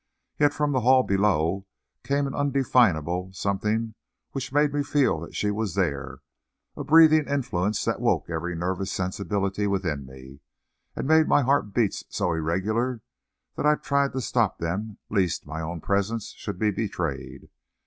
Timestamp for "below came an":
1.03-2.33